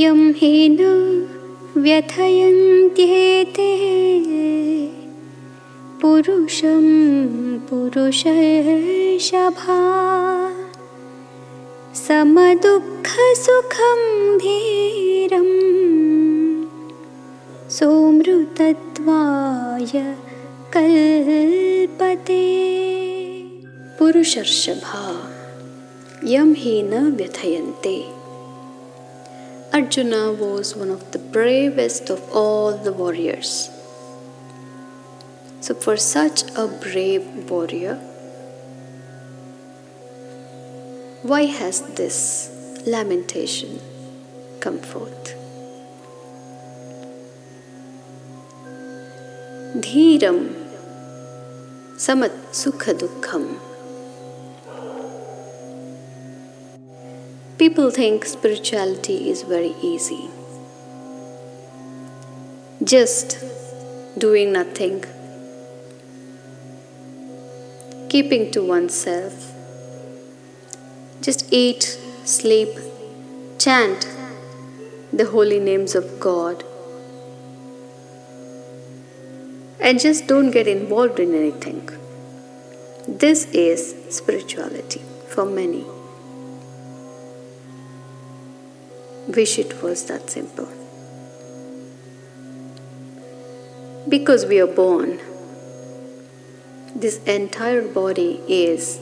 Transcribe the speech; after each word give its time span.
यं 0.00 0.32
हि 0.36 0.68
न 0.68 0.86
व्यथयन्त्येते 1.76 2.38
पुरुषं 6.02 7.58
पुरुषशभा 7.58 8.18
समदुःखसुखं 11.94 13.08
धीरं। 14.36 15.50
सोमृतत्वाय 17.70 18.54
कल्पते। 20.72 22.44
पुरुषर्षभा 23.98 25.30
यम 26.24 26.54
hi 26.54 26.82
na 26.90 27.16
vythayante. 27.16 28.17
Arjuna 29.78 30.32
was 30.32 30.74
one 30.74 30.90
of 30.90 31.12
the 31.12 31.20
bravest 31.20 32.10
of 32.10 32.20
all 32.32 32.76
the 32.76 32.92
warriors. 32.92 33.70
So, 35.60 35.72
for 35.72 35.96
such 35.96 36.42
a 36.56 36.66
brave 36.66 37.24
warrior, 37.48 37.94
why 41.22 41.42
has 41.42 41.82
this 41.94 42.50
lamentation 42.88 43.78
come 44.58 44.80
forth? 44.80 45.36
Dhiram 49.86 50.40
samat 51.94 52.34
sukha 52.50 52.98
People 57.58 57.90
think 57.90 58.24
spirituality 58.24 59.28
is 59.28 59.42
very 59.42 59.74
easy. 59.82 60.30
Just 62.84 63.44
doing 64.16 64.52
nothing, 64.52 65.04
keeping 68.08 68.52
to 68.52 68.62
oneself, 68.62 69.52
just 71.20 71.52
eat, 71.52 71.98
sleep, 72.24 72.78
chant 73.58 74.08
the 75.12 75.26
holy 75.26 75.58
names 75.58 75.96
of 75.96 76.20
God, 76.20 76.62
and 79.80 79.98
just 79.98 80.28
don't 80.28 80.52
get 80.52 80.68
involved 80.68 81.18
in 81.18 81.34
anything. 81.34 81.88
This 83.08 83.46
is 83.46 83.96
spirituality 84.10 85.02
for 85.26 85.44
many. 85.44 85.84
Wish 89.28 89.58
it 89.58 89.82
was 89.82 90.06
that 90.06 90.30
simple. 90.30 90.68
Because 94.08 94.46
we 94.46 94.58
are 94.58 94.66
born, 94.66 95.20
this 96.96 97.22
entire 97.24 97.82
body 97.86 98.40
is 98.48 98.98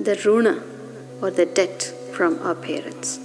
the 0.00 0.20
runa 0.24 0.62
or 1.22 1.30
the 1.30 1.46
debt 1.46 1.94
from 2.12 2.40
our 2.40 2.56
parents. 2.56 3.20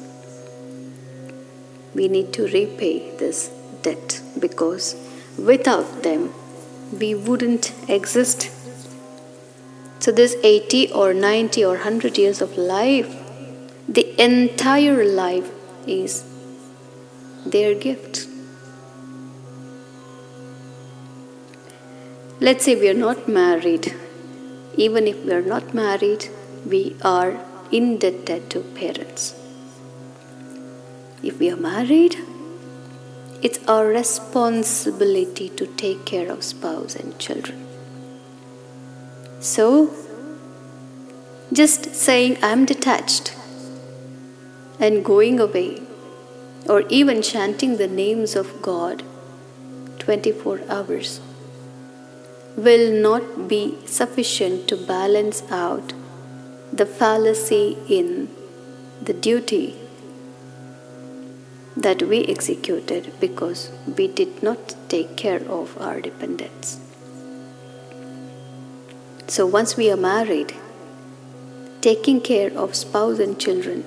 We 1.95 2.07
need 2.07 2.31
to 2.33 2.43
repay 2.43 3.17
this 3.17 3.49
debt 3.81 4.21
because 4.39 4.95
without 5.39 6.03
them 6.03 6.33
we 6.99 7.15
wouldn't 7.15 7.73
exist. 7.89 8.51
So, 9.99 10.11
this 10.11 10.35
80 10.43 10.91
or 10.91 11.15
90 11.15 11.65
or 11.65 11.69
100 11.69 12.17
years 12.17 12.41
of 12.41 12.57
life, 12.57 13.24
the 13.87 14.19
entire 14.21 15.05
life 15.05 15.51
is 15.85 16.23
their 17.45 17.75
gift. 17.75 18.27
Let's 22.39 22.65
say 22.65 22.75
we 22.75 22.89
are 22.89 22.93
not 22.95 23.27
married. 23.27 23.93
Even 24.75 25.07
if 25.07 25.23
we 25.23 25.31
are 25.33 25.41
not 25.41 25.73
married, 25.73 26.29
we 26.65 26.95
are 27.01 27.39
indebted 27.71 28.49
to 28.49 28.59
parents. 28.59 29.35
If 31.23 31.39
we 31.39 31.49
are 31.51 31.55
married, 31.55 32.17
it's 33.41 33.59
our 33.67 33.85
responsibility 33.87 35.49
to 35.49 35.67
take 35.67 36.05
care 36.05 36.31
of 36.31 36.43
spouse 36.43 36.95
and 36.95 37.17
children. 37.19 37.65
So, 39.39 39.93
just 41.53 41.93
saying 41.93 42.37
I'm 42.41 42.65
detached 42.65 43.34
and 44.79 45.05
going 45.05 45.39
away, 45.39 45.81
or 46.67 46.81
even 46.89 47.21
chanting 47.21 47.77
the 47.77 47.87
names 47.87 48.35
of 48.35 48.61
God 48.61 49.03
24 49.99 50.61
hours, 50.69 51.21
will 52.57 52.91
not 52.91 53.47
be 53.47 53.77
sufficient 53.85 54.67
to 54.67 54.77
balance 54.77 55.43
out 55.51 55.93
the 56.71 56.85
fallacy 56.85 57.77
in 57.87 58.29
the 59.01 59.13
duty 59.13 59.75
that 61.75 62.01
we 62.03 62.23
executed 62.25 63.11
because 63.19 63.71
we 63.97 64.07
did 64.07 64.41
not 64.41 64.75
take 64.87 65.15
care 65.17 65.41
of 65.49 65.77
our 65.81 65.99
dependents. 65.99 66.79
So 69.27 69.45
once 69.45 69.75
we 69.75 69.91
are 69.91 69.97
married, 69.97 70.53
taking 71.81 72.21
care 72.21 72.51
of 72.57 72.75
spouse 72.75 73.19
and 73.19 73.39
children, 73.39 73.83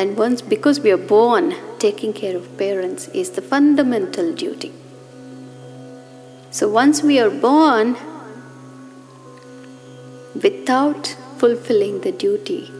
and 0.00 0.16
once 0.16 0.40
because 0.40 0.80
we 0.80 0.90
are 0.90 1.04
born, 1.14 1.54
taking 1.78 2.12
care 2.14 2.34
of 2.34 2.44
parents 2.56 3.08
is 3.08 3.32
the 3.32 3.42
fundamental 3.42 4.32
duty. 4.32 4.72
So 6.50 6.70
once 6.70 7.02
we 7.02 7.20
are 7.20 7.28
born, 7.28 7.96
without 10.42 11.14
fulfilling 11.36 12.00
the 12.00 12.12
duty 12.12 12.70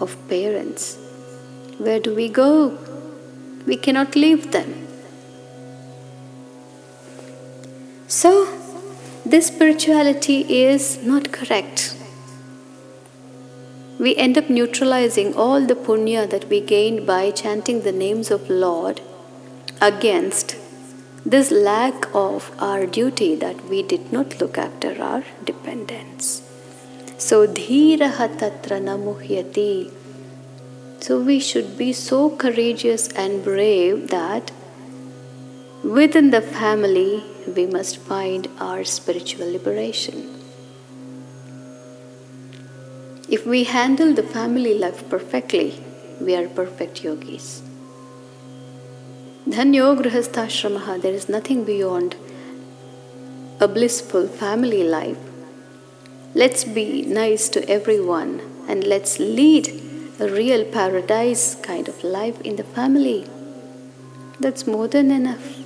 of 0.00 0.16
parents, 0.28 0.98
where 1.78 1.98
do 1.98 2.14
we 2.14 2.28
go? 2.28 2.76
We 3.66 3.78
cannot 3.78 4.14
leave 4.14 4.52
them. 4.52 4.86
So, 8.06 8.32
this 9.24 9.46
spirituality 9.46 10.40
is 10.64 11.02
not 11.02 11.32
correct. 11.32 11.95
We 13.98 14.14
end 14.14 14.36
up 14.36 14.50
neutralizing 14.50 15.34
all 15.34 15.64
the 15.64 15.74
punya 15.74 16.28
that 16.28 16.48
we 16.50 16.60
gained 16.60 17.06
by 17.06 17.30
chanting 17.30 17.80
the 17.82 17.92
names 17.92 18.30
of 18.30 18.50
Lord 18.50 19.00
against 19.80 20.56
this 21.24 21.50
lack 21.50 22.06
of 22.14 22.50
our 22.58 22.84
duty 22.86 23.34
that 23.36 23.64
we 23.70 23.82
did 23.82 24.12
not 24.12 24.38
look 24.40 24.58
after 24.58 25.02
our 25.02 25.24
dependents. 25.44 26.42
So, 27.16 27.46
dhiraha 27.46 28.28
tatra 28.42 28.78
namuhyati. 28.88 29.90
So, 31.00 31.18
we 31.20 31.40
should 31.40 31.78
be 31.78 31.92
so 31.94 32.30
courageous 32.36 33.08
and 33.08 33.42
brave 33.42 34.08
that 34.08 34.52
within 35.82 36.30
the 36.30 36.42
family 36.42 37.24
we 37.56 37.64
must 37.64 37.96
find 37.96 38.48
our 38.60 38.84
spiritual 38.84 39.50
liberation. 39.50 40.35
If 43.28 43.44
we 43.44 43.64
handle 43.64 44.14
the 44.14 44.22
family 44.22 44.78
life 44.78 45.08
perfectly, 45.10 45.82
we 46.20 46.36
are 46.36 46.46
perfect 46.46 47.02
yogis. 47.02 47.60
Dhanyo 49.48 50.00
grihasthashramaha, 50.00 51.02
there 51.02 51.12
is 51.12 51.28
nothing 51.28 51.64
beyond 51.64 52.14
a 53.58 53.66
blissful 53.66 54.28
family 54.28 54.84
life. 54.84 55.18
Let's 56.34 56.62
be 56.62 57.02
nice 57.02 57.48
to 57.48 57.68
everyone 57.68 58.42
and 58.68 58.84
let's 58.84 59.18
lead 59.18 59.70
a 60.20 60.28
real 60.28 60.64
paradise 60.64 61.56
kind 61.56 61.88
of 61.88 62.04
life 62.04 62.40
in 62.42 62.54
the 62.54 62.64
family. 62.64 63.26
That's 64.38 64.68
more 64.68 64.86
than 64.86 65.10
enough 65.10 65.58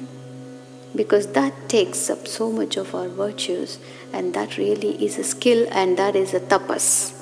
because 0.97 1.27
that 1.33 1.69
takes 1.69 2.09
up 2.09 2.27
so 2.27 2.51
much 2.51 2.79
of 2.79 2.95
our 2.95 3.09
virtues 3.09 3.79
and 4.15 4.33
that 4.33 4.57
really 4.57 5.05
is 5.05 5.19
a 5.19 5.25
skill 5.25 5.67
and 5.71 5.99
that 5.99 6.17
is 6.17 6.33
a 6.33 6.41
tapas. 6.41 7.20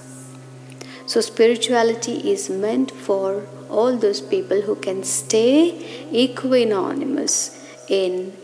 So, 1.08 1.22
spirituality 1.22 2.31
is 2.31 2.50
meant 2.50 2.90
for 2.90 3.46
all 3.70 3.96
those 3.96 4.20
people 4.20 4.60
who 4.60 4.75
can 4.76 5.05
stay 5.05 6.05
equanimous 6.12 7.34
in 7.88 8.34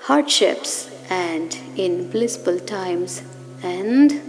hardships 0.00 0.90
and 1.10 1.54
in 1.76 2.08
blissful 2.10 2.58
times, 2.58 3.20
and 3.62 4.22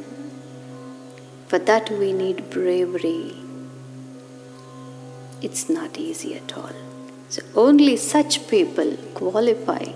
for 1.48 1.58
that 1.60 1.90
we 1.90 2.12
need 2.12 2.50
bravery. 2.50 3.34
It's 5.42 5.70
not 5.70 5.98
easy 5.98 6.36
at 6.36 6.58
all. 6.58 6.76
So, 7.30 7.44
only 7.56 7.96
such 7.96 8.46
people 8.50 8.98
qualify 9.14 9.94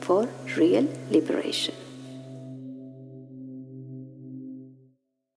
for 0.00 0.28
real 0.56 0.86
liberation. 1.10 1.74